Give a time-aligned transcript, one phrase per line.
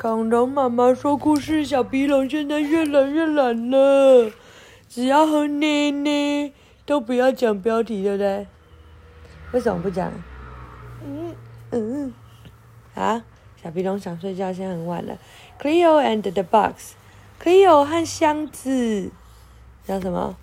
[0.00, 4.32] 恐龙妈妈说故事，小皮龙现在越来越懒了，
[4.88, 6.54] 只要喝奶奶，
[6.86, 8.46] 都不要讲标题，对不对？
[9.52, 10.10] 为什么不讲？
[11.04, 11.36] 嗯
[11.70, 12.14] 嗯，
[12.94, 13.22] 啊，
[13.62, 15.18] 小皮龙想睡觉，现在很晚了。
[15.60, 19.10] Cleo and the box，Cleo 和箱子，
[19.86, 20.34] 叫什么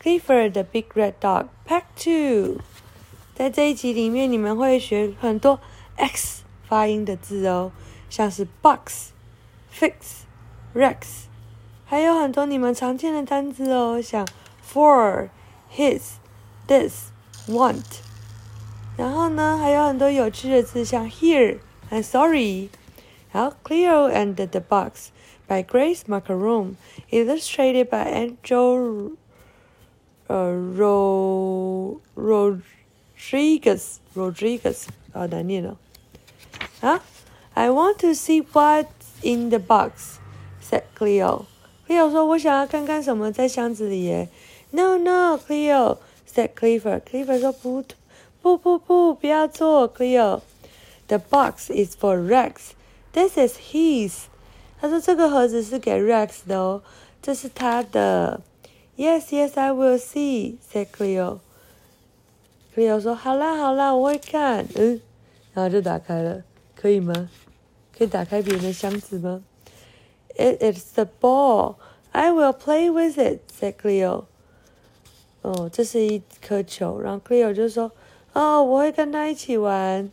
[0.00, 2.60] ？Clifford the big red dog Pack Two，
[3.34, 5.58] 在这一集里面，你们会学很多
[5.96, 7.72] X 发音的字哦，
[8.08, 9.10] 像是 box、
[9.72, 10.24] fix、
[10.74, 11.26] rex，
[11.84, 14.26] 还有很多你们常见的单词哦，像
[14.64, 15.28] for、
[15.74, 16.14] his、
[16.66, 17.10] this、
[17.48, 18.00] want。
[18.96, 21.58] 然后呢，还有很多有趣的字，像 here
[21.90, 22.70] 和 sorry。
[23.32, 25.10] 然后 Cleo and the Box
[25.46, 26.76] by Grace Maccarone,
[27.10, 29.12] illustrated by Angel
[30.28, 33.98] uh, Ro, Rodriguez.
[34.14, 35.76] Rodriguez 啊，难念了
[36.80, 37.02] 啊。
[37.55, 38.85] ，I want to see what's
[39.21, 40.19] in the box,"
[40.61, 41.45] said Cleo.
[41.87, 44.29] Cleo 说：“我想要看看什么在箱子里耶。”
[44.71, 45.97] No, no, Cleo
[46.33, 47.01] said Clifford.
[47.01, 47.83] Clifford 说：“不，
[48.41, 50.41] 不，不，不，不要做，Cleo.
[51.07, 52.71] The box is for Rex.
[53.11, 54.13] This is his.
[54.79, 56.81] 他说这个盒子是给 Rex 的哦，
[57.21, 58.41] 这是他的。
[58.95, 61.39] Yes, yes, I will see," said Cleo.
[62.73, 65.01] Cleo 说：“好啦，好啦，我会看。”嗯，
[65.53, 66.43] 然后就打开了，
[66.75, 67.29] 可以吗？
[67.97, 69.43] 可以打开别人的箱子吗？
[70.35, 71.75] It is the ball.
[72.11, 74.25] I will play with it," said Cleo.
[75.41, 80.11] 哦，这是一颗球，然后 Cleo 就说：“哦，我会跟他一起玩。”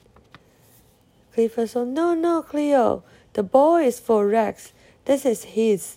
[1.34, 4.70] Clifford 说：“No, no, Cleo, the ball is for Rex.
[5.04, 5.94] This is his.”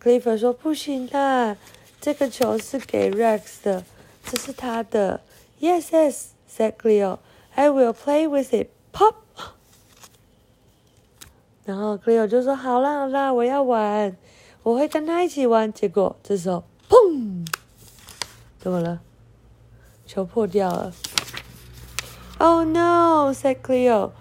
[0.00, 1.56] Clifford 说：“不行的，
[2.00, 3.84] 这个球是给 Rex 的，
[4.24, 5.20] 这是他的。”
[5.60, 7.18] Yes, yes, said Cleo.
[7.54, 8.68] I will play with it.
[8.92, 9.14] Pop.
[11.67, 14.15] 然后 Cleo 就说：“好啦，好啦，我要玩，
[14.63, 17.45] 我会跟他一起玩。”结果这时候，砰！
[18.57, 19.01] 怎么了？
[20.05, 20.93] 球破掉了。
[22.37, 24.11] Oh no, said Cleo.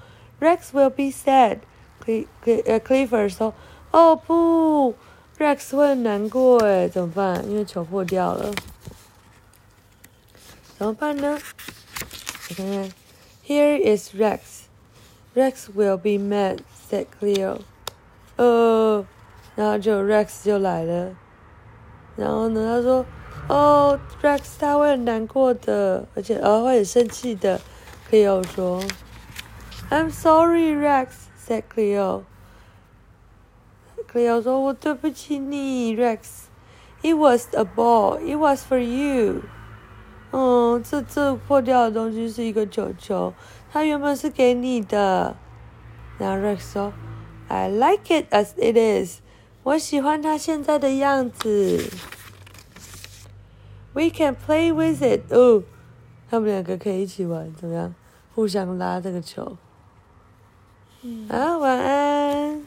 [0.40, 1.60] Rex will be sad.
[2.04, 3.54] Cle Cle 呃 Clifford 说
[3.92, 4.96] ：“哦不
[5.38, 7.48] ，Rex 会很难过诶，怎么办？
[7.48, 8.52] 因为球破掉了，
[10.76, 11.38] 怎么办呢？
[12.50, 12.92] 我看看
[13.46, 14.65] ，Here is Rex.
[15.35, 16.59] Rex will be mad,"
[16.89, 17.59] said Cleo.
[18.37, 19.05] 呃，
[19.55, 21.15] 然后就 Rex 就来了，
[22.15, 27.59] 然后呢，他说：“哦，Rex 他会很难过的，而且呃会很生气的。”
[28.09, 28.81] Cleo 说。
[29.89, 31.09] I'm sorry, Rex,"
[31.45, 32.23] said Cleo.
[34.11, 36.19] Cleo 说：“我对不起你，Rex.
[37.01, 38.19] It was a ball.
[38.19, 39.43] It was for you.
[40.32, 43.32] 嗯，这这破掉的东西是一个球球，
[43.72, 45.36] 它原本是给你的。”
[46.18, 46.92] 然后 Rex 说
[47.48, 49.20] ：“I like it as it is.
[49.62, 51.90] 我喜欢它现在的样子。
[53.92, 55.32] We can play with it.
[55.32, 55.62] 哦，
[56.30, 57.94] 他们两个可以一起玩，怎么样？
[58.34, 59.56] 互相拉这个球。
[61.28, 62.66] 啊，晚安。